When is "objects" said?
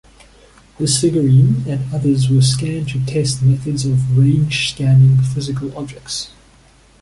5.77-6.31